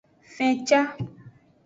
[0.35, 0.81] Fenca.